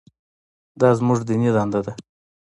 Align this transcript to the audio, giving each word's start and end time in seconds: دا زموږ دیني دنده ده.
دا 0.79 0.89
زموږ 0.99 1.19
دیني 1.27 1.49
دنده 1.55 1.79
ده. 1.85 1.93